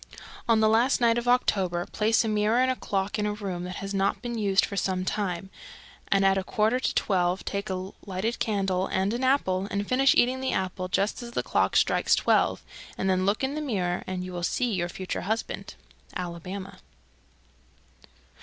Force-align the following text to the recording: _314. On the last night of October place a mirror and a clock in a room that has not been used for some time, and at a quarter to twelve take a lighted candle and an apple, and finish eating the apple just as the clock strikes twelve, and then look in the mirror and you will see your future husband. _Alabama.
_314. 0.03 0.41
On 0.49 0.59
the 0.61 0.67
last 0.69 0.99
night 0.99 1.17
of 1.19 1.27
October 1.27 1.85
place 1.85 2.23
a 2.25 2.27
mirror 2.27 2.57
and 2.57 2.71
a 2.71 2.75
clock 2.75 3.19
in 3.19 3.27
a 3.27 3.33
room 3.33 3.65
that 3.65 3.75
has 3.75 3.93
not 3.93 4.19
been 4.19 4.35
used 4.35 4.65
for 4.65 4.75
some 4.75 5.05
time, 5.05 5.51
and 6.11 6.25
at 6.25 6.39
a 6.39 6.43
quarter 6.43 6.79
to 6.79 6.95
twelve 6.95 7.45
take 7.45 7.69
a 7.69 7.91
lighted 8.07 8.39
candle 8.39 8.87
and 8.87 9.13
an 9.13 9.23
apple, 9.23 9.67
and 9.69 9.87
finish 9.87 10.15
eating 10.17 10.39
the 10.41 10.53
apple 10.53 10.87
just 10.87 11.21
as 11.21 11.33
the 11.33 11.43
clock 11.43 11.75
strikes 11.75 12.15
twelve, 12.15 12.63
and 12.97 13.11
then 13.11 13.27
look 13.27 13.43
in 13.43 13.53
the 13.53 13.61
mirror 13.61 14.03
and 14.07 14.23
you 14.23 14.33
will 14.33 14.41
see 14.41 14.73
your 14.73 14.89
future 14.89 15.21
husband. 15.21 15.75
_Alabama. 16.17 16.79